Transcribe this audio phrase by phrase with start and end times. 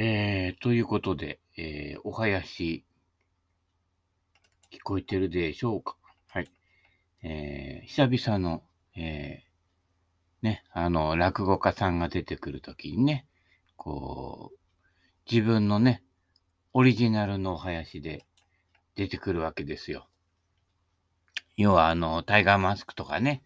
[0.00, 2.84] えー、ということで、えー、お囃子、
[4.72, 5.96] 聞こえてるでしょうか？
[6.28, 6.48] はい。
[7.24, 8.62] えー、久々の、
[8.94, 13.26] えー、ね、あの、落語家さんが出てくるときにね、
[13.76, 14.58] こう、
[15.28, 16.04] 自分のね、
[16.74, 18.24] オリジナルのお囃子で
[18.94, 20.06] 出てくるわけですよ。
[21.56, 23.42] 要は、あの、タイガーマスクとかね、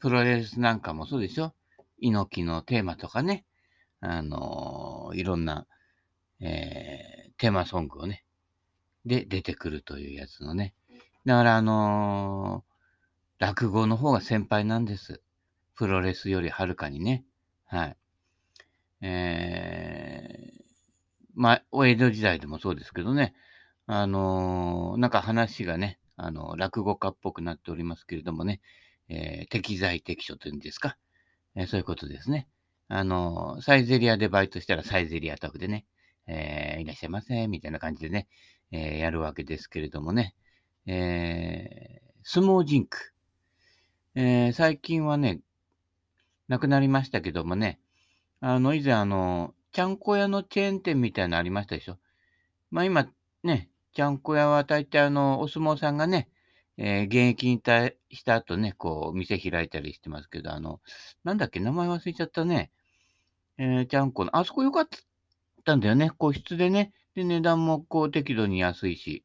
[0.00, 1.54] プロレスなんかもそうでしょ？
[1.98, 3.46] 猪木のテーマとかね、
[4.00, 5.66] あの、いろんな、
[6.44, 8.24] えー、テーマソングをね、
[9.06, 10.74] で出てくるというやつのね。
[11.24, 15.22] だから、あのー、落語の方が先輩なんです。
[15.74, 17.24] プロレスよりはるかにね。
[17.66, 17.96] はい。
[19.00, 20.62] えー、
[21.34, 23.34] まあ、お江戸時代でもそうですけどね。
[23.86, 28.60] あのー、なんか話がね、あの、落語家っぽくなっておりますけれどもね、
[29.08, 30.96] えー、適材適所というんですか。
[31.54, 32.48] えー、そういうことですね。
[32.88, 35.86] あの、サイゼリアでバイトしたらサイゼリアトークでね、
[36.26, 38.28] えー、いらっしゃいませ、みたいな感じでね、
[38.70, 40.34] えー、やるわけですけれどもね、
[40.86, 43.12] えー、相撲ジンク。
[44.14, 45.40] えー、最近はね、
[46.48, 47.80] 亡くなりましたけどもね、
[48.40, 51.98] あの、以前あの、ちゃんこ屋のチェーン店みたいなのありましたでしょ。
[52.70, 53.08] まあ今、
[53.42, 56.28] ね、ちゃんこ屋は大体あの、お相撲さんがね、
[56.76, 60.80] えー、現役引退した後ね、こう、店開いたりしてますけど、あの、
[61.22, 62.70] なんだっけ、名前忘れちゃったね。
[63.58, 64.98] えー、ちゃんこの、あそこ良かった
[65.64, 66.10] たんだよね。
[66.10, 66.92] 個室でね。
[67.14, 69.24] で、値段もこう、適度に安いし、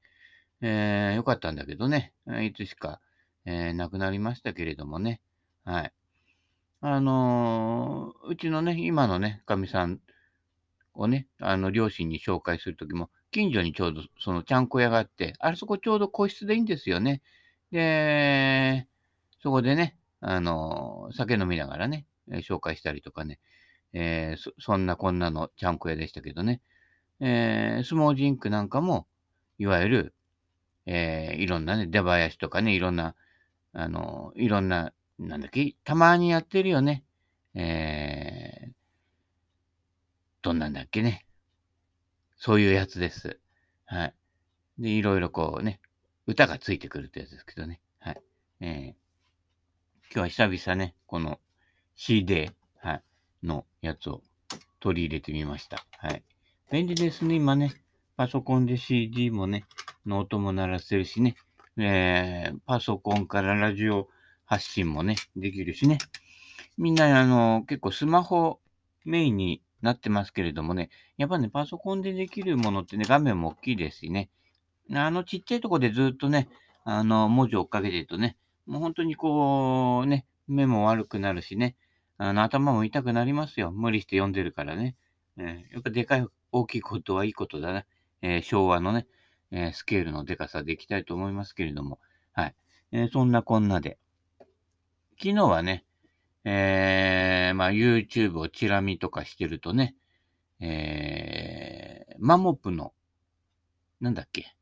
[0.61, 2.13] えー、良かったんだけどね。
[2.43, 2.99] いつしか、
[3.45, 5.21] えー、亡くなりましたけれどもね。
[5.63, 5.93] はい。
[6.81, 9.99] あのー、うちのね、今のね、かみさん
[10.93, 17.21] をね、あの、両親に紹介するときも、近所にちょうどそのちゃんこ屋があって、あれそこちょうど個室でいいんですよね。
[17.71, 18.87] で、
[19.41, 23.39] そこでね、あの、酒飲みながらね、紹介したりとかね、
[23.93, 26.61] えー、そそんなこんなのちゃんこ屋でしたけどね、
[27.19, 29.07] えー、相撲ジンクなんかも、
[29.57, 30.13] いわゆる、
[30.85, 33.15] えー、いろんなね、出囃子とかね、いろんな、
[33.73, 37.03] あの、いろんな、なんだっけ、たまにやってるよね。
[37.53, 38.71] えー、
[40.41, 41.25] どんなんだっけね。
[42.37, 43.39] そういうやつです。
[43.85, 44.13] はい。
[44.79, 45.81] で、いろいろこうね、
[46.25, 47.81] 歌がついてくるってやつですけどね。
[47.99, 48.21] はい。
[48.61, 51.39] えー、今日は久々ね、この
[51.95, 52.51] CD、はい、
[53.43, 54.21] のやつを
[54.79, 55.85] 取り入れてみました。
[55.97, 56.23] はい。
[56.71, 57.73] 便利ですね、今ね。
[58.15, 59.65] パソコンで CD もね、
[60.05, 61.35] の音も鳴らせるしね。
[61.77, 64.09] えー、パソコンからラジオ
[64.45, 65.97] 発信もね、できるしね。
[66.77, 68.59] みんな、あの、結構スマホ
[69.05, 74.29] メインになってますけれどもね、やっぱね、パソコンでできるものってね、画面も大きいですしね、
[74.93, 76.49] あのちっちゃいとこでずっとね、
[76.83, 81.75] あの、文字を追っかけてるとね、もう本当にこう、ね、目も悪くなるしね、
[82.19, 83.71] あの、頭も痛くなりますよ。
[83.71, 84.97] 無理して読んでるからね。
[85.37, 87.87] えー、やっぱでかい、大きいことはいいことだね。
[88.21, 89.07] えー、昭和のね、
[89.51, 91.97] え、スケールのでかさでいきたいと思いますけれども。
[92.33, 92.55] はい。
[92.91, 93.97] えそんなこんなで。
[95.17, 95.85] 昨日はね、
[96.43, 99.95] えー、まあ YouTube をチラ見とかしてるとね、
[100.59, 102.93] えー、マモプの、
[104.01, 104.55] なんだっけ、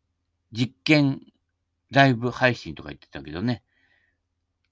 [0.52, 1.22] 実験
[1.90, 3.64] ライブ配信とか言ってたけどね、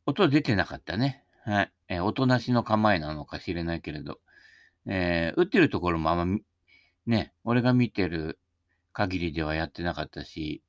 [0.05, 1.23] 音出てなかったね。
[1.45, 1.71] はい。
[1.87, 4.19] えー、音なしの構えなのか知れないけれど、
[4.87, 6.39] えー、打ってるところもあんま、
[7.05, 8.39] ね、俺が見てる
[8.93, 10.63] 限りではやってなかったし、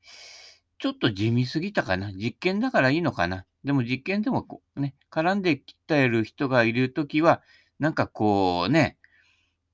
[0.78, 2.12] ちょっと地味すぎたかな。
[2.12, 3.46] 実験だからいいのかな。
[3.64, 7.42] でも実験でもこうね、絡んできてる人がいるときは、
[7.78, 8.98] なんかこうね、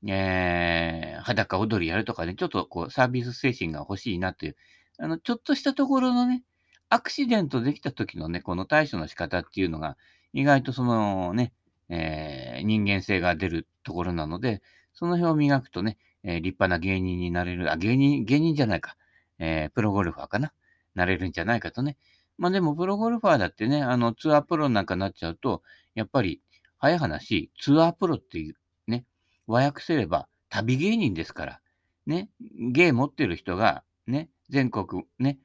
[0.06, 4.56] えー、裸踊りやるとかね、ちょっとこうサービス精神が欲しいなという、
[4.99, 6.43] あの、ちょっとしたところのね、
[6.88, 9.96] アクシデントできた時のね、この対処の仕方っていうのが、
[10.32, 11.52] 意外とそのね、
[11.88, 14.62] えー、人間性が出るところなので、
[14.94, 18.96] その辺を磨くとね、えー、立派な芸人になれる、あ、芸人、芸人じゃないか、
[19.38, 20.52] えー、プロゴルファーかな？
[20.94, 21.96] なれるんじゃないかとね。
[22.38, 25.62] まあでも、プロゴルファーだってね、あの、ツアープロなんかになっちゃうと、
[25.94, 26.40] やっぱり、
[26.79, 28.56] 早い話、ツアープロっていう、
[28.87, 29.05] ね、
[29.46, 31.61] 和訳すれば、旅芸人ですから、
[32.06, 32.29] ね、
[32.73, 35.38] 芸持ってる人が、ね、全国、ね、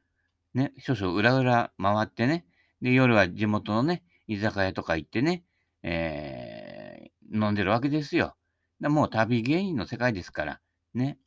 [0.54, 2.46] ね、少々裏裏回ってね、
[2.82, 5.44] で、夜は地元のね、居酒屋とか行ってね、
[5.84, 8.36] えー、飲んでるわけですよ。
[8.82, 10.60] もう旅芸人の世界ですから、
[10.94, 11.18] ね、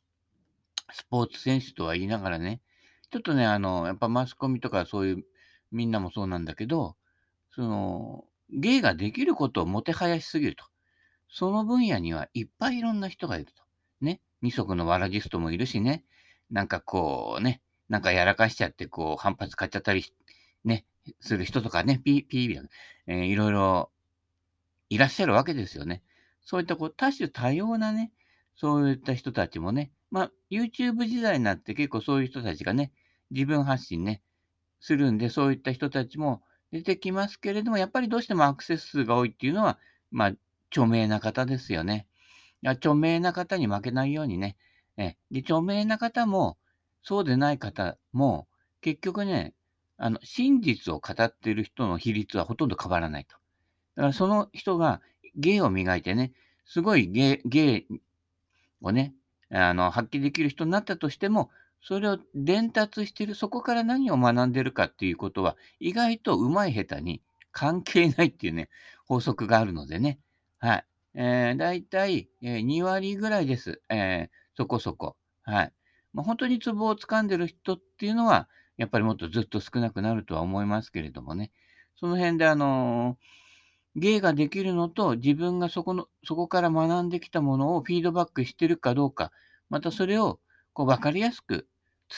[0.93, 2.61] スポーツ選手とは言いながらね、
[3.11, 5.23] ちょっとね、あの、やっぱマスコミとかそういう、
[5.71, 6.95] みんなもそうなんだけど、
[7.53, 10.65] その、芸ができることをもてはやしすぎると。
[11.29, 13.63] その分野にはいっぱいいろんな人がいると。
[14.01, 14.21] ね。
[14.41, 16.03] 二足のわらじストもいるしね。
[16.49, 20.07] なんかこうね、なんかやらかしちゃって、こう、反発買っちゃったり、ね、
[21.19, 22.63] する人とかね、ピー、ピー、
[23.07, 23.91] えー、いろいろ
[24.89, 26.03] いらっしゃるわけですよね。
[26.43, 28.11] そういったこう、多種多様なね、
[28.55, 32.91] そういった人たちもね、まあ、YouTube 時代になって結構そういう人たちがね、
[33.31, 34.21] 自分発信ね、
[34.79, 39.79] するんで、そういった人たちも出てきますけれども、やっぱりどうしてもアクセス数が多いっていうのは、
[40.11, 40.31] まあ、
[40.69, 42.07] 著名な方ですよね。
[42.63, 44.57] 著名な方に負けないようにね、
[44.97, 46.57] えで著名な方も、
[47.03, 48.47] そうでない方も、
[48.81, 49.53] 結局ね、
[50.03, 53.35] あの、真実を語っている人の比率はほとんど変わらないと。
[53.95, 54.99] だからその人が
[55.35, 56.33] 芸を磨いてね、
[56.65, 57.85] すごい芸芸
[58.81, 59.13] をね、
[59.51, 61.51] あの、発揮できる人になったとしても、
[61.83, 67.21] それを伝達してる、そこから何を学んでるかっていうことは、意外と上手い下手に
[67.51, 68.69] 関係ないっていうね、
[69.05, 70.17] 法則があるのでね。
[70.57, 70.85] はい。
[71.13, 73.81] えー、だいたい、えー、2割ぐらいです。
[73.89, 75.15] えー、そこそこ。
[75.43, 75.73] はい。
[76.11, 81.51] まあ、本当にツボを掴んでる人っていうのは、やっぱりもっとずっと少なくなるとは思いますけれどもね。
[81.95, 83.17] その辺で、あの、
[83.95, 89.31] 芸ができるのと、自分がそこの、そこから学んできたものをフィードバックしてるかどうか、
[89.69, 90.39] またそれを、
[90.73, 91.67] こう、わかりやすく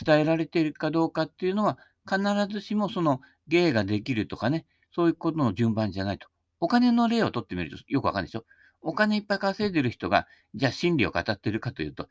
[0.06, 1.78] 伝えられているかどうかっていうのは、
[2.08, 2.22] 必
[2.54, 6.28] ずしもその芸ができるとかね、そういうことの順番じゃないと。
[6.60, 8.46] お金の例を取ってみるとよくわかるでしょ
[8.82, 12.08] お金いっぱい稼いでる人が、じゃあ真理を語ってるかというと、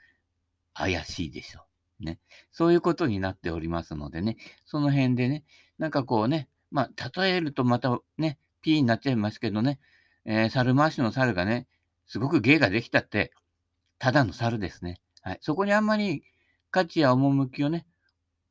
[0.74, 1.71] 怪しいでしょ。
[2.02, 2.18] ね。
[2.50, 5.44] そういうことになっておりますのでね、その辺でね、
[5.78, 9.78] なんかこうね、まあ、例えるとまたね、P になっちゃいますけどね、
[10.24, 11.66] えー、猿回しの猿がね、
[12.06, 13.32] すごく芸ができたって、
[13.98, 15.00] ただの猿ですね。
[15.22, 15.38] はい。
[15.40, 16.24] そこにあんまり
[16.70, 17.86] 価値や趣をね、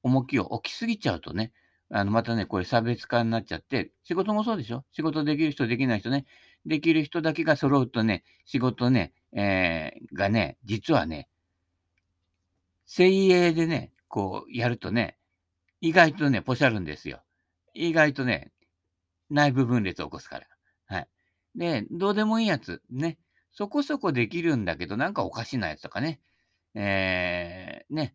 [0.03, 1.51] 重きを置きすぎちゃうとね、
[1.89, 4.85] あの、またね、これ差別化になっちゃって、仕事もそうでしょ？
[4.93, 6.25] 仕事できる人、できない人ね。
[6.65, 11.27] できる人だけが揃うとね、仕事ね、えー、がね、実はね、
[12.93, 15.17] 精鋭でね、こうやるとね、
[15.79, 17.23] 意外とね、ポシャるんですよ。
[17.73, 18.51] 意外とね、
[19.29, 20.47] 内部分裂を起こすから。
[20.87, 21.07] はい。
[21.55, 23.17] で、どうでもいいやつ、ね、
[23.53, 26.19] そこそこできるんだけど、なんかおかしなやつとかね、
[26.75, 28.13] えー、ね、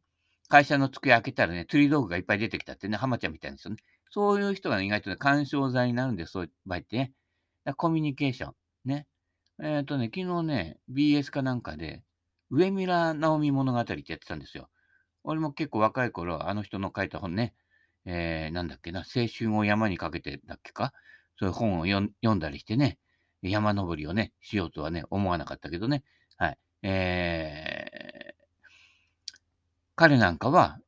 [0.49, 3.79] 会社の机開けたらね、釣り道具がいっぱい出てきたってね、浜ちゃんみたいですよね。
[4.11, 7.15] そういう人が意外とね、干渉剤になるんで、そういう場合ってね。
[7.79, 8.55] コミュニケーション。
[8.85, 9.07] ね。
[9.63, 12.03] えっ、ー、とね、昨日ね、BS かなんかで、
[12.51, 14.69] 上村直美物語ってやってたんですよ。
[15.25, 17.55] 俺も結構若い頃、あの人の書いた本ね、
[18.05, 20.93] えー、なんだっけな、青春を山にかけてだっけか、
[21.39, 22.99] そういう本を読んだりしてね、
[23.43, 26.05] 山登りをね、しようとはね、思わなかったけどね、
[26.37, 26.59] はい。
[26.83, 28.45] えー、
[29.97, 30.79] 彼なんかは、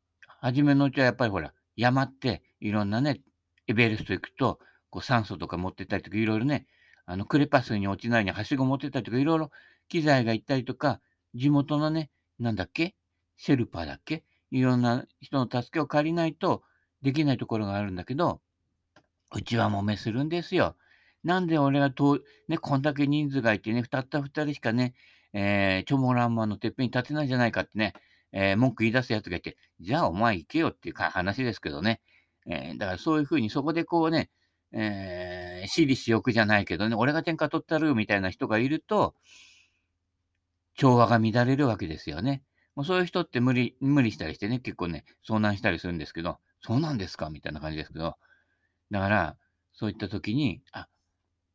[0.40, 3.20] 初めのうちはやっぱりほら、山っていろんなね、
[3.66, 6.66] エベレスト行くと、こう酸素とか持ってったりとか、いろいろね、
[7.04, 9.50] あの、クレパスに落ちないようにはしご持ってったりとか、いろいろ
[9.88, 11.00] 機材が行ったりとか、
[11.34, 12.94] 地元のね、なんだっけ？
[13.37, 14.25] シェルパーだっけ？
[14.50, 16.62] いろんな人の助けを借りないと
[17.02, 18.40] できないところがあるんだけど、
[19.35, 20.76] うちは揉めするんですよ。
[21.25, 24.94] なんで俺がと、ね、こんだけ人数がいてね、たった二人しかね、
[25.32, 27.92] えー、チョモランマのてっぺんに立てないじゃないかってね、
[28.32, 32.00] えー、文句言い出す奴がいて、じゃあお前行けよっていう話ですけどね。
[32.47, 34.30] えー、だからそういうふうにそこでこうね、
[34.73, 39.14] えー、私利私欲じゃないけどね、俺が天下取ったるみたいな人がいると、
[40.78, 42.42] 調和が乱れるわけですよね。
[42.76, 47.30] もうそういう人って無理、無理したりしてね、結構ね、遭難したりするんですけど、そうなんですか？
[47.30, 48.14] みたいな感じですけど、
[48.92, 49.37] だから、
[49.75, 50.88] そういった時に、あ、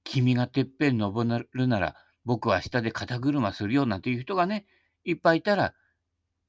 [0.04, 4.66] 君がてっぺん登るなら、僕は下で肩車するよなんていう人がね、
[5.06, 5.74] いっぱいいたら、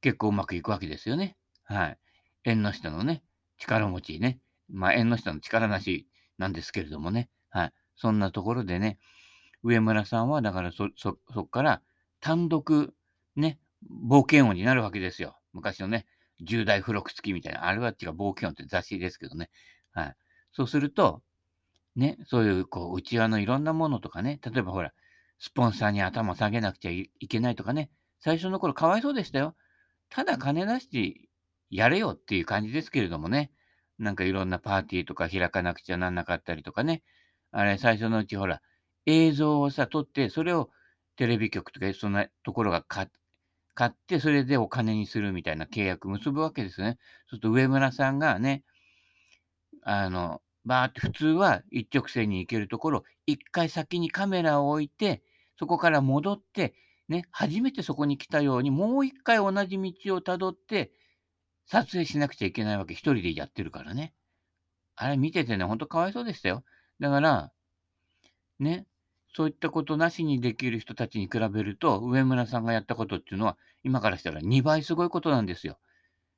[0.01, 1.37] 結構うまくいくわけですよね。
[1.63, 1.99] はい。
[2.43, 3.23] 縁の下のね、
[3.59, 4.41] 力持ちね。
[4.69, 7.31] まあ、縁の下の力なしなんですけれどもね。
[7.51, 7.73] はい。
[7.97, 8.99] そんなところでね、
[9.63, 11.81] 上村さんは、だからそ、そ、そっから
[12.25, 12.95] 単独、
[13.37, 15.37] ね、冒険王になるわけですよ。
[15.53, 16.07] 昔のね、
[16.41, 19.51] 重大付録付きみたいな、あれは違う冒険王って雑誌ですけどね。
[19.93, 20.17] はい。
[20.51, 21.21] そうすると、
[21.97, 24.95] ね、そういう、こう、内輪のいろんなものとかね、例えばほら、
[25.39, 27.91] スポンサーに頭下げなくちゃいけないとかね、
[28.21, 29.55] 最初の頃かわいそうでしたよ。
[30.09, 31.29] ただ金出して
[31.69, 33.53] やれよっていう感じですけれどもね。
[33.99, 37.03] なんかいろんなパーティーとか開かなくちゃなんなかったりとかね。
[37.51, 38.63] あれ、最初のうちほら、
[39.05, 40.71] 映像をさ、撮って、それを
[41.17, 46.99] テレビ局とかそんなところが買って、それでお金にするみたいな契約結ぶわけですね。
[47.29, 48.65] そうすると上村さんがね、
[49.83, 55.23] あの、バーって普通は一直線に行けるところ、一回先にカメラを置いて、
[55.59, 56.75] そこから戻って、
[57.09, 60.93] ね、初めてそこに来たように、もう一回同じ道をたどって、
[61.67, 62.95] 撮影しなくちゃいけないわけ。
[62.95, 64.15] 一人でやってるからね。
[64.97, 66.65] あれ見ててね、ほんとかわいそうでしたよ。
[67.01, 67.53] だから、
[68.59, 68.87] ね、
[69.37, 75.79] そういったことなしにできる人たちに比べると、上村さんがやったことっていうのは、今からしたら2倍すごいことなんですよ。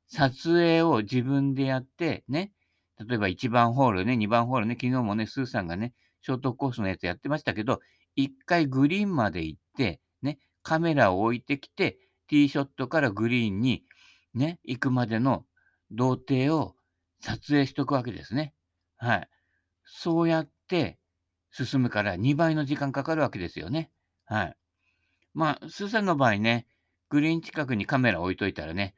[0.08, 2.52] 撮影を自分でやって、ね、
[2.98, 7.80] 例えば1番ホールね、2番ホールね、昨日もね、スーさんがね、ショートコースのやつやってましたけど、
[8.16, 11.98] 1回グリーンまで行って、ね、カメラを置いてきて、
[12.28, 13.84] ティーショットからグリーンに
[14.32, 15.44] ね、行くまでの
[15.90, 16.74] 童貞を
[17.20, 18.54] 撮影しとくわけですね。
[18.96, 19.28] はい。
[19.84, 20.98] そうやって
[21.50, 23.90] 進むから2倍の時間かかるわけですよね。
[24.24, 24.56] はい。
[25.34, 26.66] まあ、スーさんの場合ね、
[27.08, 28.94] グリーン近くにカメラ置いといたらね、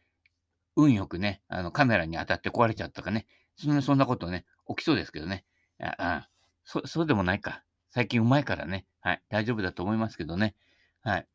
[0.76, 3.26] 運よくね、あのカメラに当たって壊れちゃったかね、
[3.56, 5.44] そんなそんなことね、起きそうですけどね。
[5.80, 6.28] ああ
[6.64, 7.64] そそうでもないか。
[7.90, 8.86] 最近うまいからね。
[9.00, 9.22] はい。
[9.30, 10.54] 大丈夫だと思いますけどね。
[11.00, 11.26] はい。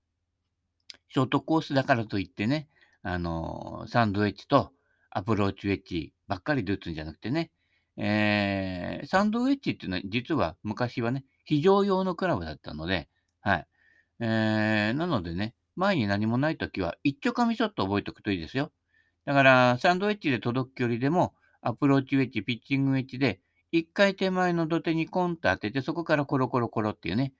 [1.10, 2.68] ショートコースだからといってね、
[3.02, 4.72] あのー、サンドウェッジと
[5.10, 7.52] アプローチウェッジばっかりで打つんじゃなくてね、
[7.98, 13.10] えー、サンドウェッジっていうのは実は昔はね、非常用のクラブだったので、
[13.42, 13.68] はい。
[14.20, 18.72] えー、なのでね、前に何もないときは、一丁紙ショット覚えておくといいですよ。
[19.26, 23.40] だから、サンドウェッジで届く距離でも、アプローチウェッジ、ピッチングウェッジで、
[23.72, 27.34] 一回手前の土手にコンと当てて、そこからコロコロコロっていうね、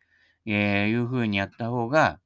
[0.46, 2.20] えー、いう風にやった方が、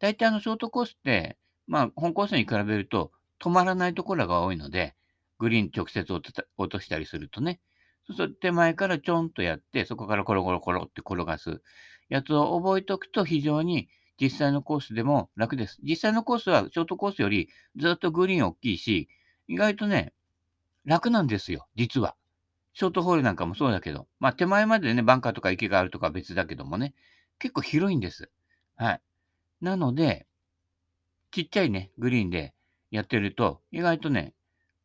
[0.00, 4.94] 大体あのショートコースって、まあ、本コースに比べると止まらないところが多いので、
[5.38, 7.60] グリーン直接落としたりするとね、
[8.06, 11.62] そうすると手前からちょんとやって、そこからコロコロコロって転がす
[12.08, 13.88] やつを覚えておくと非常に
[14.20, 15.78] 実際のコースでも楽です。
[15.82, 19.08] 実際のコースはショートコースよりずっとグリーン大きいし、
[19.48, 20.12] 意外とね、
[20.84, 22.14] 楽なんですよ、実は。
[22.74, 26.94] ショートホールなんかもそうだけど、まあ手前までね、バンカーとか池があるとか別だけどもね、
[27.38, 28.30] 結構広いんです。
[28.76, 29.00] はい。
[29.60, 30.26] なので、
[31.30, 32.54] ちっちゃいね、グリーンで
[32.90, 34.34] やってると、意外とね、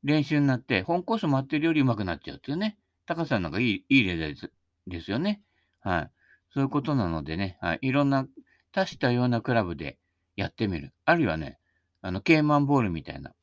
[0.03, 2.77] 練習になって、本コース回ってるより上手くなっちゃうっていうね。
[3.05, 4.51] 高さなんかいい、いい例です
[4.87, 5.41] ですよね。
[5.81, 6.11] はい。
[6.53, 7.79] そういうことなのでね、はい。
[7.81, 8.27] いろんな
[8.71, 9.97] 多種多様なクラブで
[10.35, 10.93] やってみる。
[11.05, 11.59] あるいはね、
[12.01, 13.33] あの、ケーマンボールみたいな。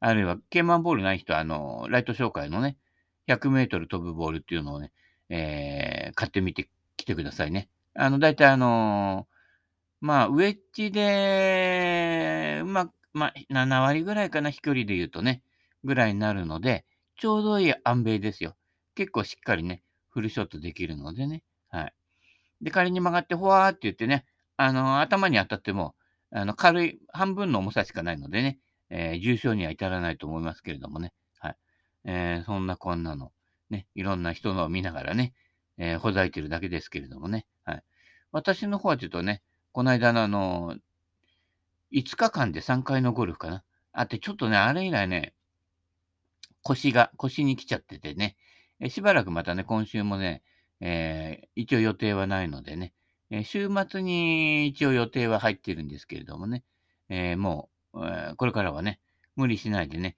[0.00, 2.76] あるいは、ケーマンボールない人は、あの、ライト紹介のね、
[3.28, 4.92] 100メートル飛ぶボールっていうのをね、
[5.28, 7.68] えー、買ってみてきてくださいね。
[7.94, 15.42] あの、だいたいあのー、まあ、ウェッジで、まあ、まあ、7割ぐらいかな、飛距離で言うとね、
[15.84, 16.84] ぐらいになるので、
[17.16, 18.56] ちょうどいい安米ですよ。
[18.94, 21.42] 結構しっかりね、フルショットできるのでね。
[21.68, 21.94] はい。
[22.62, 24.24] で、仮に曲がって、ほわーって言ってね、
[24.56, 25.94] あの、頭に当たっても、
[26.30, 28.58] あの、軽い、半分の重さしかないのでね、
[28.90, 31.12] えー、重傷には至らないと思いますけれどもね。
[31.38, 31.56] はい。
[32.04, 33.32] えー、そんなこんなの、
[33.70, 35.32] ね、いろんな人のを見ながらね、
[35.76, 37.46] えー、ほざいてるだけですけれどもね。
[37.64, 37.82] はい。
[38.32, 39.42] 私の方はちょっとね、
[39.72, 40.76] この間のあの、
[41.92, 43.64] 5日間で3回のゴルフかな。
[43.92, 45.34] あって、ちょっとね、あれ以来ね、
[46.68, 48.36] 腰が、腰に来ちゃっててね、
[48.80, 50.42] えしばらくまたね、今週もね、
[50.80, 52.92] えー、一応予定はないのでね、
[53.30, 56.64] え、週末に一応予定は入ってるんですけれどもね、
[57.08, 59.00] えー、もう、えこれからはね、
[59.34, 60.16] 無理しないでね、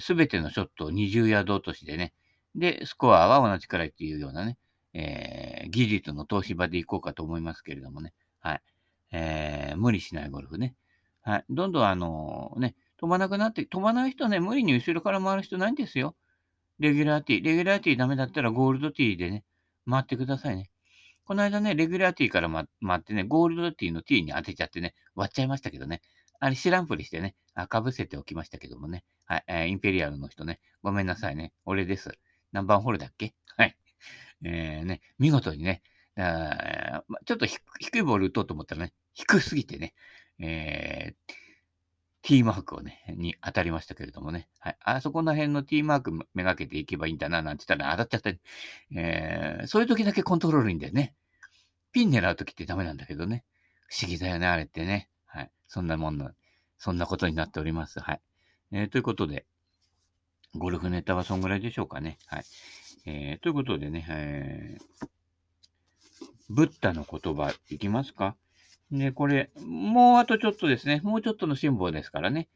[0.00, 2.14] す、べ、てのショットを20ヤード落としでね、
[2.54, 4.58] で、スコアは同じくらいっていうようなね、
[4.94, 8.62] え技術の投資場でいこうかと思いますけれどもね、はい。
[9.12, 10.74] えー無理しないゴルフね。
[11.22, 11.44] はい。
[11.48, 16.14] どんどんあのね、飛ばなくなって、飛ばない人ね、無理に後ろから回る人ないんですよ。
[16.78, 17.44] レギュラーティー。
[17.44, 19.42] レギュラーティーダメだったらゴールドティーでね、
[19.90, 20.70] 回ってくださいね。
[21.24, 26.00] この間ね、レギュラーティーから、ま、回ってね、ゴールドティーのティーに当てちゃってね、割っちゃいましたけどね。
[26.38, 29.02] あれ知らんぷりしてね、あ、かぶせておきましたけどもね。
[29.24, 31.52] はい、えー、インペリアルの人ね、ごめんなさいね。
[31.64, 32.12] 俺です。
[32.52, 33.34] 何番ホールだっけ？
[33.56, 33.76] はい。
[34.44, 35.82] えー、ね、見事にね、
[36.16, 39.94] あちょっと低いボール打とうと思ったらね、低すぎてね、
[40.38, 41.34] えー、
[42.22, 44.48] T マークをね、に当たりましたけれどもね。
[44.60, 44.76] はい。
[44.80, 48.40] あそこの辺の T マークめがけていけばいいんだな、なんて言ったら当たっちゃった。
[48.96, 51.14] えー、そういう時だけコントロールいいんだよね。
[51.90, 53.44] ピン狙う時ってダメなんだけどね。
[53.88, 55.10] 不思議だよね、あれってね。
[55.26, 55.50] はい。
[55.66, 56.32] そんなもんな、
[56.78, 57.98] そんなことになっております。
[58.00, 58.20] はい。
[58.70, 59.44] えー、ということで、
[60.54, 62.18] ゴルフネタはそんぐらいでしょうかね。
[62.26, 62.44] はい。
[63.04, 65.08] えー、ということでね、えー、
[66.48, 68.36] ブッダの言葉いきますか？
[68.92, 72.48] で、これ、もうあとちょっとですね、もうちょっとの辛抱ですからね。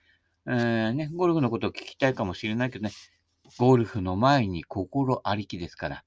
[0.46, 2.92] えー、ね、ゴルフのことを聞きたいかもしれないけどね、
[3.58, 6.04] ゴルフの前に心ありきですから、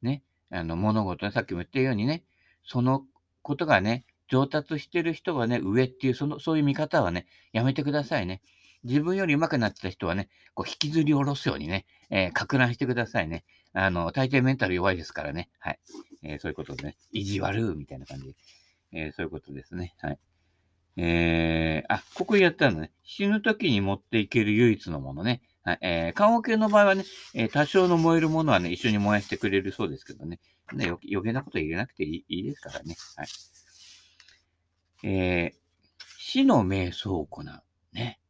[0.00, 2.22] ね、あの、物事ね、さっきも言ったようにね、
[2.64, 3.04] その
[3.42, 8.42] ことがね、上達してる人がね、上っていう、その、そういう見方はね、やめてくださいね。
[8.84, 13.44] 自分より上手くなってた人はね、こう引きずり下ろすようにね、えー、か乱してくださいね。
[13.72, 15.48] あの、大抵メンタル弱いですからね。
[15.58, 15.80] はい。
[16.22, 18.34] えー、そういうことでね、意地悪みたいな感じで。
[18.94, 19.94] えー、そういうことですね。
[20.00, 20.18] はい。
[20.96, 22.92] えー、あ、ここやったのね。
[23.02, 25.42] 死ぬ時に持っていける唯一のものね。
[25.64, 25.78] はい。
[25.82, 30.38] えー、棺桶の場合はね、えー、多少の燃えるものはね、一緒に燃やしてくれるそうですけどね。
[30.72, 32.96] ね余計なこと入れなくていいいいですからね。
[33.16, 33.28] はい。
[35.02, 35.64] えー、
[36.18, 37.46] 死の瞑想を行う。
[37.92, 38.20] ね。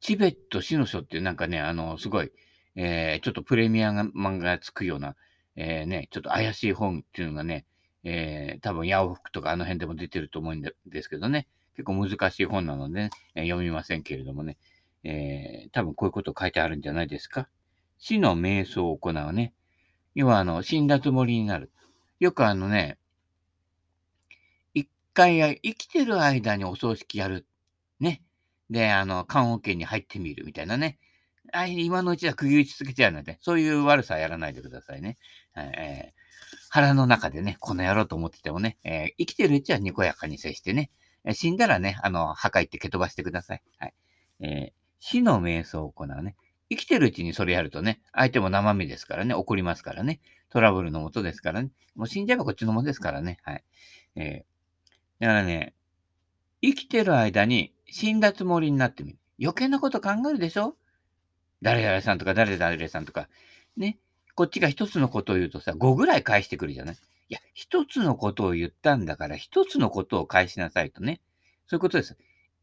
[0.00, 2.32] チベット死の書ってなんかね、あの、すごい、
[2.76, 5.16] えー、ちょっとプレミア漫画がつくような、
[5.56, 7.66] えー、ね、ちょっと怪しい本っていうのがね、
[8.08, 11.48] えー、多分、ヤオフクとかあの辺でも出てると思うんですけどね。
[11.74, 14.56] 結構難しい本なので、ね、え読みませんけれどもね、
[15.02, 17.48] えー、多分こういうこと書いてあるんじゃないですか。
[17.98, 19.54] 死の瞑想を行うね。
[20.14, 21.72] 要は、あの、死んだつもりになる。
[22.20, 22.96] よくあのね、
[24.72, 27.44] 一回生きてる間にお葬式やる。
[27.98, 28.22] ね。
[28.70, 31.00] で、あの、棺桶に入ってみるみたいなね。
[31.52, 35.18] あ今のうちは釘打ちつけちゃうので、そういう悪さはやらないでくださいね。
[35.56, 36.15] えー、
[36.70, 40.90] 腹の中でね、この野郎と思っててもね、えー、生きてるうちはにこやかに接してね、
[41.24, 43.62] え死んだらね、あの、破壊って蹴飛ばしてください。
[43.78, 43.94] はい。
[44.40, 46.36] えー、死の瞑想を行うね。
[46.68, 53.64] 生きてるうちにそれやるとね、相手も生身ですからね、怒りますからね、トラブルのもとですからね、もう死んじゃえばこっちのものですからね、はい。
[54.16, 55.74] えー、だからね、
[56.62, 59.18] 生きてる間に死んだつもりになってみる。
[59.40, 60.76] 余計なこと考えるでしょ？
[61.62, 63.28] 誰々さんとか誰々さんとか。
[63.76, 63.98] ね。
[64.36, 66.94] こっちが一つのことを言うとさ、5ぐらい返してくるじゃない？
[66.94, 66.98] い
[67.34, 71.20] や、一つのことを言ったんだから、一つのことを返しなさいとね。
[71.66, 72.16] そういうことです。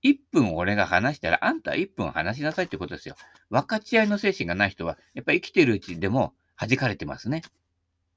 [0.03, 3.15] 1分俺が話したら、あんた1分話しなさいってことですよ。
[3.49, 7.41] 分かち合いの精神がない人は、やっぱり生きてるうちでも弾かれてますね。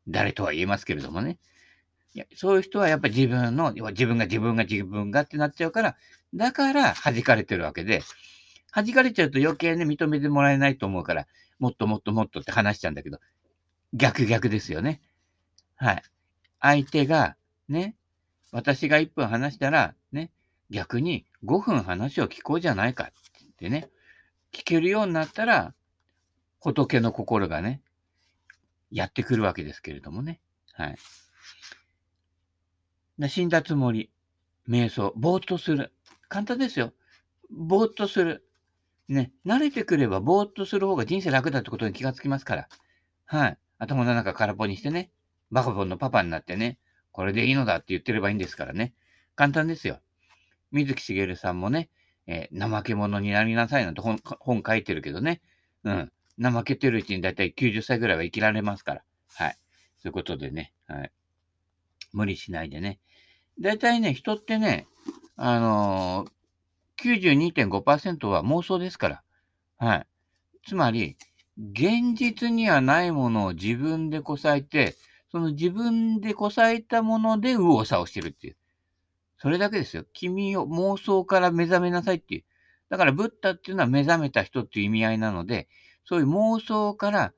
[0.07, 1.39] 誰とは言えますけれどもね。
[2.15, 5.97] いやそういう人はやっぱり自分の、自分が自分が自分がってなっちゃうから、
[6.35, 8.03] だから弾かれてるわけで、
[8.75, 11.26] 弾かれちゃうと余計ね、認めてもらえないと思うから、
[11.59, 13.19] もっともっともっとって話しちゃうんだけど、
[13.97, 15.00] 逆逆ですよね。
[15.76, 16.02] はい。
[16.61, 17.37] 相手が、
[17.69, 17.97] ね、
[18.52, 20.30] 私が1分話したら、ね、
[20.71, 23.89] 逆に5分話を聞こうじゃないかってね、
[24.52, 25.75] 聞けるようになったら、
[26.61, 27.80] 仏の心がね、
[28.91, 30.41] やってくるわけですけれどもね。
[30.73, 30.97] はい。
[33.28, 34.11] 死んだつもり、
[34.69, 35.93] 瞑想、ぼーっとする。
[36.28, 36.93] 簡単ですよ。
[37.50, 38.47] ぼーっとする。
[39.09, 42.69] ね、慣れてくればぼーっとする方が人生楽だってことに気がつきますから。
[43.25, 43.59] はい。
[43.78, 45.10] 頭の中空っぽにしてね、
[45.50, 46.78] バカボンのパパになってね、
[47.12, 48.95] これでいいのだって言ってればいいんですからね。
[49.34, 50.00] 簡単ですよ。
[50.73, 51.89] 水木しげるさんもね、
[52.26, 55.41] えー、怠け者になりなさいなんて本本書いてるけどね。
[55.84, 56.12] うん。
[56.43, 59.02] 怠けてるうちにだいたい90歳ぐらいは生きられますから。
[59.34, 59.56] はい。
[59.99, 60.73] そういうことでね。
[60.86, 61.12] はい。
[62.12, 62.99] 無理しないでね。
[63.60, 64.86] だいたいね、人ってね、
[65.36, 69.23] あのー、92.5%は妄想ですから。
[69.78, 70.06] はい。
[70.67, 71.17] つまり、
[71.58, 74.97] 現実にはないものを自分でこさえて、
[75.30, 78.56] その自分でこさえたもので右往左往してるっていう。
[79.38, 80.04] それだけですよ。
[80.12, 82.45] 君を妄想から目覚めなさいっていう。
[82.88, 85.69] だから、ブッダっていうのは目覚めた人っていう意味合いなので、
[86.04, 87.32] そういう妄想から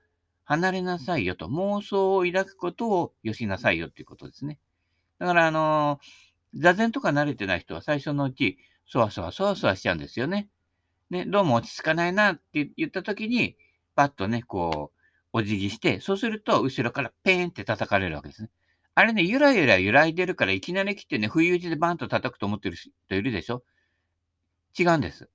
[0.45, 1.47] 離れなさいよと。
[1.47, 4.59] 妄想を抱くことをよしなさいよっていうことですね。
[5.19, 10.49] だから、あのー、座禅とか慣れてない人は最初のうち、そわそわそわそわしちゃうんですよね。
[11.11, 13.57] ね、どうも落ち着かないなって言った時に、
[13.99, 14.99] パッとね、こう、
[15.33, 18.51] お辞儀して、そうすると、後ろからペーンって叩かれるわけですね。
[18.95, 23.65] あれね、ゆらゆら揺らいでるから、いきなり来てね、不意打ちでバンと叩くと思ってる人いるでしょ？
[24.79, 25.29] 違うんです。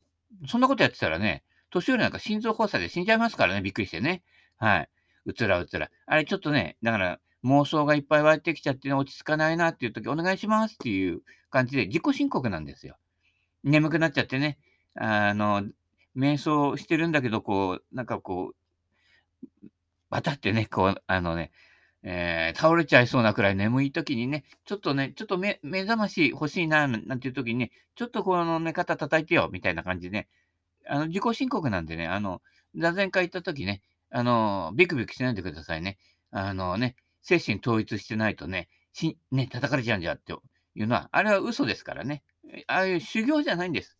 [0.47, 4.23] そんなことやってたらね、年寄りなんか心臓発作で死んじゃいますからね、びっくりしてね。
[4.55, 4.89] はい。
[5.25, 5.91] うつらうつら。
[6.05, 12.95] あれちょっとね、だから妄想がいっぱい湧いてきちゃって、ね、落ち着かないなっていう時、お願いしますっていう感じで自己申告なんですよ。
[13.65, 14.57] 眠くなっちゃってね、
[14.95, 15.63] あの、
[16.15, 19.67] 瞑想してるんだけど、こう、なんかこう、
[20.09, 21.51] バタってね、こう、あのね、
[22.03, 30.27] えー、倒れちゃいそうなくらい眠い時にね、ちょっとね、ちょっと目目覚まし欲しいな、なんていう時にね、ちょっとこの寝方叩いてよ、みたいな感じでね、
[30.87, 32.41] あの、自己申告なんでね、あの、
[32.75, 35.97] 座禅会行った時ね、あの、ビクビクしないでくださいね。
[36.31, 40.33] あのね、精神統一してないとね、し、ね、叩かれちゃうんじゃって
[40.75, 42.23] いうのは、あれは嘘ですからね。
[42.67, 43.97] ああいう修行じゃないんです。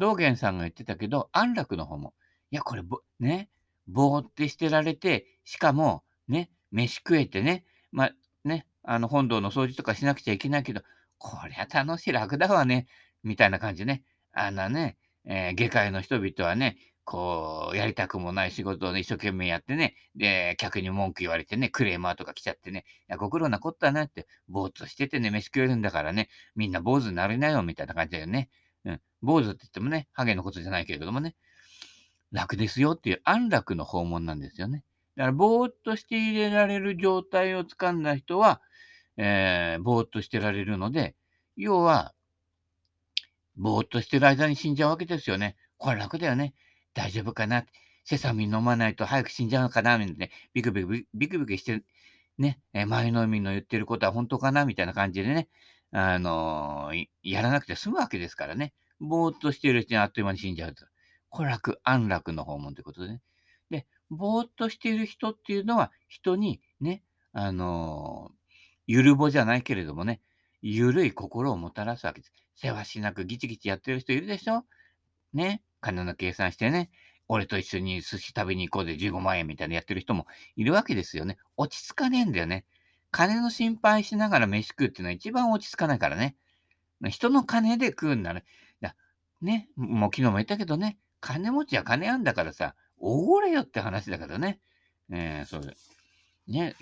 [0.00, 2.14] 道元さんが言ってたけど、安楽の方も、
[2.50, 2.82] いや、これ、
[3.20, 3.50] ね、
[3.86, 8.12] ぼーってしてられて、しかも、ね、飯食えてね、まあ、
[8.44, 10.80] ね、あの、本堂の掃除とかしなくちゃいけないけど、
[11.18, 12.86] こりゃ楽しい、楽だわね、
[13.22, 14.02] みたいな感じね。
[14.32, 28.48] あんなね、えー、下界の人々はね、こう、やりたくもない仕事を、ね、一生懸命やってね、で、客に文句言われてね、クレーマーとか来ちゃってね、いや、ご苦労なこったなって、ぼーっとしててね、飯食えるんだからね、みんな坊主になれないよ、みたいな感じだよね。
[28.84, 29.00] うん。
[29.22, 31.34] 坊主って言ってもね、ハゲのことじゃないけれどもね、
[32.32, 34.84] 楽ですよっていう安楽の訪問なんですよね。
[35.16, 38.60] だから、ぼーっとしていれられる状態をつかんだ人は、
[39.16, 41.14] えー、ぼーっとしてられるので、
[41.56, 42.14] 要は、
[43.56, 45.56] ぼーっとしてる間に死んじゃうわけですよね。
[45.76, 46.54] これ楽だよね。
[46.94, 47.64] 大丈夫かな
[48.04, 51.86] セサミン飲まないと早く死んじゃうのかなみたいなね、ビクビク、ビクビクしてる、
[52.38, 55.48] ね、前のみの言ってることは本当かなみたいな感じでね、
[55.92, 58.72] あのー、やらなくて済むわけですからね。
[59.00, 60.84] ぼーっとしているうちにあっという間に死んじゃうと。
[61.28, 63.20] これ楽、安楽の訪問ということでね。
[63.70, 68.34] で、ぼーっとしている人っていうのは、人にね、あのー、
[68.86, 70.20] ゆるぼじゃないけれどもね、
[70.62, 72.32] ゆるい心をもたらすわけです。
[72.54, 74.64] せわしなくギチギチやってる人いるでしょ？
[75.32, 75.62] ね？
[75.80, 76.90] 金の計算してね。
[77.28, 80.26] 俺と一緒に寿司食べに行こうで15万円みたいなやってる人も
[80.56, 81.38] いるわけですよね。
[81.56, 82.64] 落ち着かねえんだよね。
[83.10, 86.36] 金の心配しながら飯食うっていうのは一番落ち着かないからね。
[87.08, 88.44] 人の金で食うんだね。
[88.80, 88.94] だ
[89.40, 94.60] ね、もう昨日も言ったけどね、金持ちは金あんだからさ、おごれよって話だからね。
[95.10, 95.62] えー、そう
[96.46, 96.76] ね、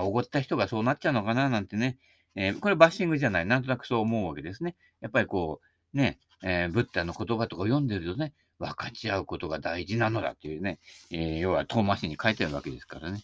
[0.00, 1.98] おごった人がそうなっちゃうのかななんてね、
[2.34, 3.46] えー、これバッシングじゃない。
[3.46, 4.76] なんとなくそう思うわけですね。
[5.00, 5.60] やっぱりこ
[5.92, 10.78] う、ね、えー、ブッダの言葉とか読んでるとね、分かち合うことが大事なのだっていうね、
[11.10, 13.22] えー、要は遠回しに書いてあるわけですからね。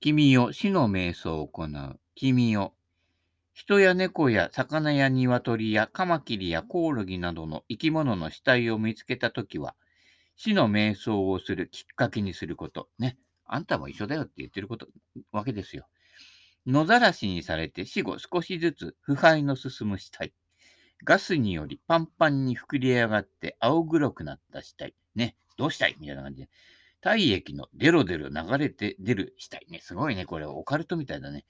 [0.00, 2.00] 君よ、死の瞑想を行う。
[2.14, 2.72] 君よ、
[3.52, 9.74] 人や猫や魚や鶏やカマキリやコオロギなどの生き物の死体を見つけたときは、
[10.36, 12.88] 死の瞑想をするきっかけにすること。
[13.00, 13.18] ね。
[13.44, 14.86] あんたも一緒だよって言ってること、
[15.32, 15.88] わけですよ。
[16.64, 20.32] 野ざらしにされて死後少しずつ腐敗の進む死体。
[21.02, 24.94] ガスによりパンパンに膨れ上がって青黒くなった死体。
[25.16, 25.34] ね。
[25.56, 25.96] どうしたい？
[25.98, 26.48] みたいな感じで。
[27.00, 29.80] 体液のデロデロ流れて出る死体ね。
[29.80, 30.24] すごいね。
[30.26, 31.44] これオカルトみたいだね。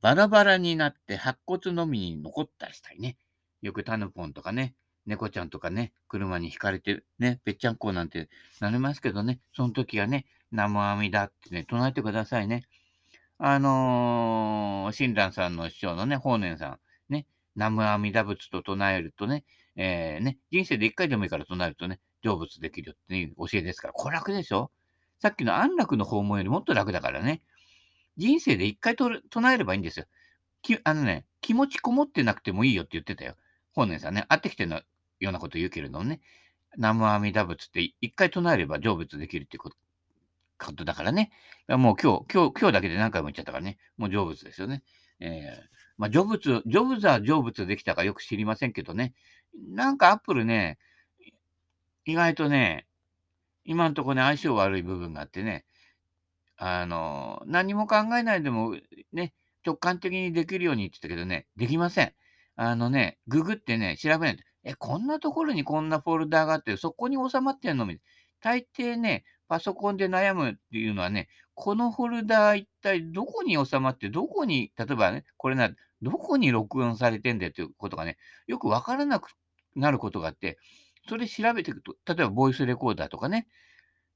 [0.00, 3.16] バラバラになって白骨のみに残った死体ね。
[3.62, 4.74] よくタヌポンとかね、
[5.06, 8.28] 猫ちゃんとかね、車にひかれてね、ぺっちゃんこなんて
[8.60, 12.64] なりますけどね、その時はね、南無阿弥陀ってね、唱えてくださいね。
[13.38, 16.78] あのー、親鸞さんの師匠のね、法然さ
[17.10, 19.44] ん、ね、南無阿弥陀仏と唱えるとね、
[19.76, 24.70] えー、ね、人生で一回でもいいから唱えるとね、成仏できるっていう教えですから、これ楽でしょ
[25.20, 27.42] さっきの安楽の訪問よりもっと楽だからね。
[28.16, 30.06] 人生で一回と唱えればいいんですよ。
[30.62, 33.36] きあのね、気持ちこもってなくてもいいよって言ってたよ。
[33.72, 34.80] 本年さんね、会ってきての
[35.20, 36.20] ようなこと言うけれどもね、
[36.76, 39.76] 南無阿弥陀仏って一回唱えれば成仏できるっていうこと
[40.58, 41.30] ことだからね。
[41.68, 43.78] もう今日、今日、今日だけで何回も言っちゃったからね。
[43.98, 44.82] もう成仏ですよね。
[45.20, 45.62] えー、
[45.98, 49.12] まあ、成仏、成仏は成仏できたかよく知りませんけどね。
[49.68, 50.78] なんかアップルね、
[52.06, 52.86] 意外とね、
[53.64, 55.64] 今んとこね、相性悪い部分があってね、
[56.56, 58.76] あの、何も考えないでも
[59.12, 59.34] ね、
[59.66, 62.12] 直感的にできるようにって言ったけどね、できません。
[62.54, 67.86] あのね、ググってね、調べないと、え、こんなところにこんなフォルダがあって、そこに収まってんの？
[67.86, 67.98] み
[68.40, 75.70] 大抵ね、パソコンで悩むっていうのはね、このフォルダー一体どこに収まって、どこに、例えばね、これな、
[76.02, 78.16] どこに録音されてんだよっていうことがね、
[78.46, 79.30] よくわからなく
[79.74, 80.58] なることがあって、
[81.08, 83.46] それ調べていくと、例えばボイスレコーダーとかね、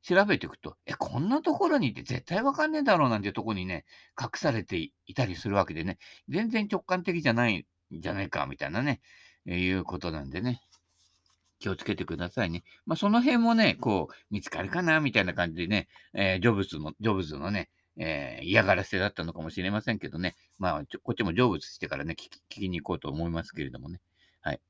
[0.02, 3.84] 調べていくと、え、こんなところにって絶対わかんねえだろうなんていうところにね、
[4.20, 4.76] 隠されて
[5.06, 5.98] いたりするわけでね、
[6.28, 9.00] 全然直感的じゃないんじゃないか、みたいなね、
[9.46, 10.62] え、いうことなんでね、
[11.58, 12.64] 気をつけてくださいね。
[12.86, 24.00] まあ、その辺もね、こう、見つかるかな、みたいな感じでね、えー、ジョブズの、ジョブズのね、えー、嫌がらせだったのかもしれませんけどね、まあ、こっちも成仏してからね聞き、聞きに行こうと思いますけれどもね。
[24.40, 24.60] はい。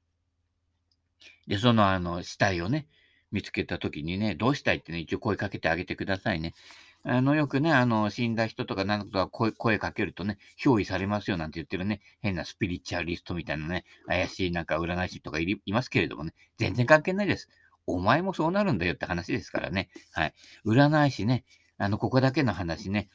[1.46, 2.86] で、その、あの、死体をね、
[3.32, 6.54] 見つけたときにね、どうしたいってね、一応声かけてあげてくださいね。
[7.02, 17.48] あの、よくね、あの、死んだ人とかなんとか声声かけるとね、憑依されますよなんて言ってるね、変なスピリチュアリストみたいなね、怪しいなんか占い師とかいいますけれどもね、全然関係ないです。
[17.86, 19.88] お前もそうなるんだよって話ですからね。
[20.12, 20.34] はい。
[20.66, 21.44] 占い師ね、
[21.78, 23.08] あの、ここだけの話ね、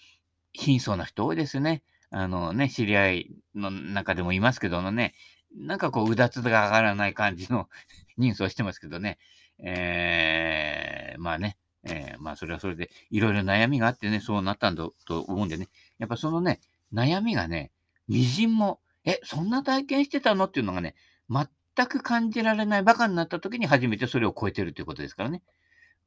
[0.52, 1.84] 貧相な人多いですね。
[2.10, 5.14] あのね、知り合いの中でもいますけどもね、
[5.56, 7.70] なんかこう、うだつが上がらない感じの
[8.18, 9.18] 人相してますけどね。
[9.60, 16.60] えー、まあね、えー、まあそれはそれでいろいろ悩みがあってね、そうなったんだと思うんでね、やっぱそのね、
[16.94, 17.72] 悩みがね、
[18.10, 20.96] 微塵も、え、そんな体験してたのっていうのがね、
[21.30, 25.44] 全く感じられないバカになった時に初めてそれを超えてるということですからね。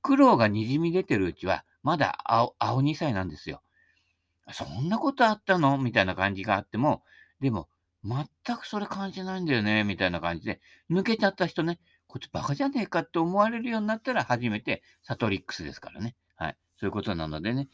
[0.03, 3.63] 苦労がにじみ出てるうちは、まだ青青2歳なんですよ。
[4.53, 7.03] そんなことあったのみたいな感じがあっても、
[7.41, 7.69] でも、
[8.05, 16.17] 全くそれ感じないんだよね、みたいな感じで、抜けちゃった人ね、こいつバカじゃねえかって思われるようになったら初めてサトリックスですからね。
[16.37, 16.57] はい。
[16.79, 17.69] そういうことなのでね、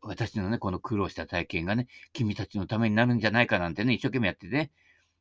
[0.00, 4.70] 私のね、この苦労した体験がね、君たちのためになるんじゃないかなんてね、一生懸命やっててね、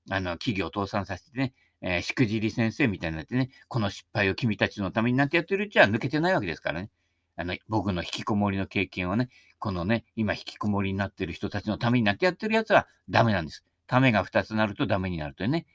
[0.10, 6.90] あの、企業倒産させてね、えー、しくじり先生みたいになってね、この失敗を君たちのためになんてやってるうちは抜けてないわけですからね。
[7.36, 13.66] あの、僕の引きこもりの経験をね、このね、今引きこもりになってる人たちのためになってやってるやつはダメなんです。
[13.88, 15.66] ためが2つなるとダメになるというね、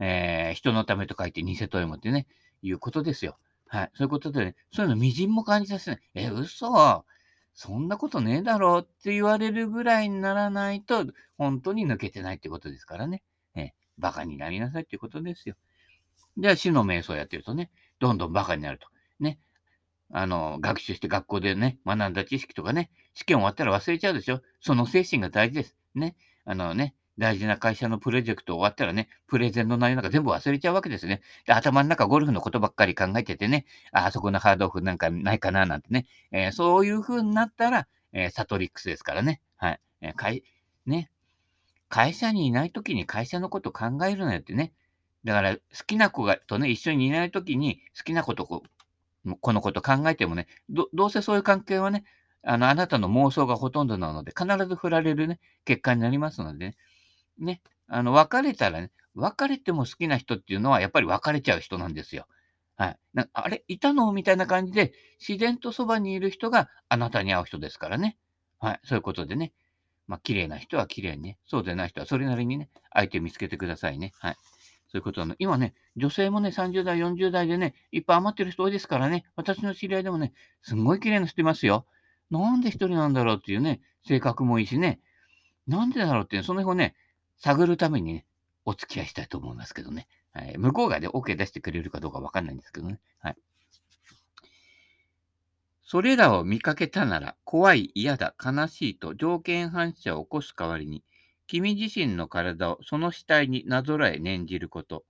[0.00, 2.26] えー、人のためと書いて偽と読むってね、
[2.62, 3.38] いうことですよ。
[3.68, 3.90] はい。
[3.94, 6.00] そういうことで、ね、そういうの微塵も感じさせない。
[6.14, 7.04] え、嘘
[7.54, 11.04] そんなことねえだろって言われるぐらいにならないと、
[11.36, 13.22] 本当に抜けてないってことですからね。
[13.56, 15.56] え、バカになりなさいってことですよ。
[16.38, 18.86] じゃあ、死の瞑想やってるとね、どんどんバカになると。
[19.18, 19.38] ね。
[20.12, 24.40] あの、学習して学校でね、学んだ知識とかね、試験終わったら忘れちゃうでしょ。
[24.60, 25.76] その精神が大事です。
[25.94, 26.14] ね。
[26.44, 31.20] あのね、大事な会社のプロジェクト終わったらね、プレゼンの内容なんか全部忘れちゃうわけですね。
[31.46, 39.40] で、頭の中ゴルフのことばっかり考えててね、あ、あそこのハードオフなんかないかななんてね、えー、そういう風になったら、えー、サトリックスですからね。
[39.56, 39.80] はい。
[40.00, 40.44] えー、会、
[40.86, 41.10] ね。
[41.88, 44.72] 会社にいないときに会社のこと考えるなよってね。
[45.24, 48.62] だから、好きな子がとね、一緒にいないときに好きなことこ、
[49.40, 52.04] このこと考えてもね、ど、どうせそういう関係はね、
[52.42, 56.76] あの、あなたの妄想がほとんどなので、必ず振られるね、結果になりますのでね。
[57.38, 57.62] ね。
[57.88, 62.26] あの、別れたらね、別れても好きな人っていうのは、やっぱり別れちゃう人なんですよ。
[62.76, 62.98] はい。
[63.14, 63.64] なあれ？
[63.66, 64.12] いたの？
[64.12, 64.92] みたいな感じで、
[65.26, 68.16] 自然とそばにいる人があなたに会う人ですからね。
[68.60, 68.80] はい。
[68.84, 69.52] そういうことでね。
[70.06, 74.12] まあ、綺麗な人は綺麗にね、そうでない人はそれなりにね、相手を見つけてくださいね。
[74.18, 74.36] はい。
[74.90, 75.34] そういうことなの。
[75.38, 81.84] 今ね、女性もね、30代、40代でね、いっぱい余ってる人多いですからね、私の知り合いでもね、すんごい綺麗な人いますよ。
[82.30, 85.00] なんで一人なんだろうっていうね、性格もいいしね、
[85.66, 86.94] なんでだろうっていう、その辺をね、
[87.38, 88.26] 探るためにね、
[88.64, 90.08] お付き合いしたいと思いますけどね。
[90.32, 93.00] はい、向こうがね、OK 出してくれるかどうかわかんないんですけどね。
[93.20, 93.36] はい。
[95.82, 101.02] それらを見かけたなら、怖い、嫌だ、悲しいと条件反射を起こす代わりに、
[101.46, 105.04] 君自身の体をその死体になぞらえ念じること。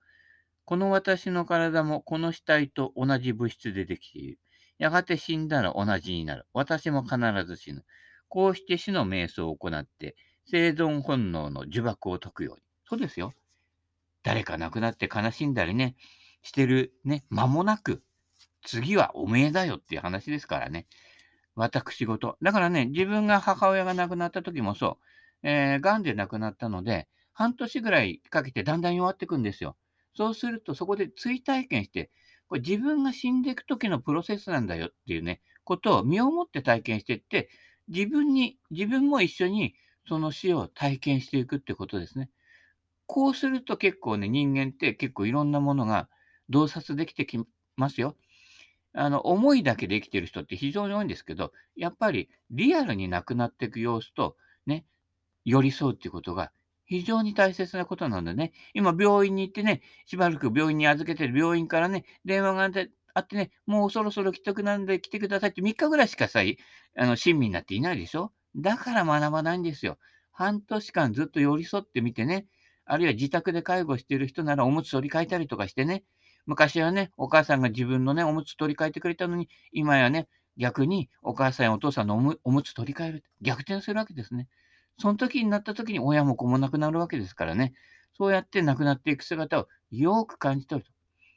[0.65, 4.39] この私の体もこの死体と同じ物質でできている。
[4.79, 6.47] やがて死んだら同じになる。
[6.53, 7.85] 私も必ず死ぬ。
[8.29, 10.15] こうして死の瞑想を行って、
[10.51, 12.63] 生存本能の呪縛を解くように。
[12.89, 13.33] そうですよ。
[14.23, 15.97] 誰か亡くなって悲しんだりね、
[16.43, 18.03] してるね、間もなく、
[18.63, 20.87] 次はおめえだよっていう話ですからね。
[21.55, 22.37] 私事。
[22.41, 24.99] だからね、自分が母親が亡くなった時もそ
[25.43, 29.77] う、えー、癌で亡くなったので、半年ぐらいかけてだんだん弱っていくんですよ。
[30.15, 32.11] そうすると、そこで追体験して、
[32.49, 37.51] これ自分が死んでいく時のプロセスなんだよっていうね、ことを身をもって体験していって、
[37.89, 39.75] 自分に、自分も一緒に
[40.09, 42.31] その死を体験していくってことですね。
[43.07, 46.09] こうすると結構ね、人間って結構いろんなものが
[46.51, 47.39] 洞察できてき
[47.77, 48.17] ますよ。
[48.95, 54.87] あの、思いだけで生きてる人って非常に多いんですけど、やっぱりリアルになくなっていく様子と、ね、
[55.45, 56.53] 寄り添うっていうことが
[56.87, 62.65] 非常に大切なことなんでね、今病院に行ってね、しばらく病院に預けてる病院からね、電話が
[63.15, 66.41] あってね、もうそろそろ来てくなんで来てくださいって3日ぐらいしかさ、
[66.97, 68.33] あの、親身になっていないでしょ？
[68.57, 69.99] だから学ばないんですよ。
[70.33, 72.47] 半年間ずっと寄り添ってみてね、
[72.85, 76.05] あるいは自宅で介護している人ならおむつ取り替えたりとかしてね、
[76.47, 83.25] 昔はね、お母さんが自分のね、おむつ取り替えてくれたのに、今やね、逆にお母さんやお父さんのおむおむつ取り替える。
[83.43, 84.49] 逆転するわけですね。
[84.99, 87.75] その時になった時に親も子も亡くなるわけですからね。
[88.17, 90.93] そうやって亡くなっていく姿をよく感じ取ると。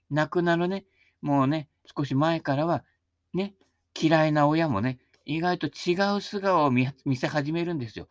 [0.09, 0.85] 亡くなるね、
[1.21, 2.83] もうね、少し前からは、
[3.33, 3.53] ね、
[3.99, 8.07] 嫌いな親もね、意外と違う素顔を見せ始めるんですよ。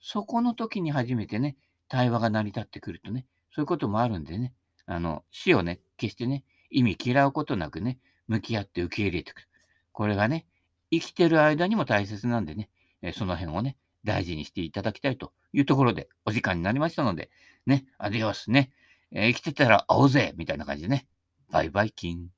[0.00, 1.56] そこの時に初めてね、
[1.88, 4.52] 対話が成り立ってくるとね、そういうこともあるんでね、
[4.86, 9.46] あの、死をね、決してね、意味嫌うことなくね、向き合って受け入れていく。
[9.92, 10.46] これがね、
[10.90, 12.68] 生きてる間にも大切なんでね、
[13.02, 17.30] えその辺をね、大事にしていただきたいというところで、お時間になりましたので、
[17.66, 18.70] ね、アディオスね、
[19.12, 21.06] えー、生きてたら会おうぜみたいな感じでね、
[21.50, 22.28] バイバイキン。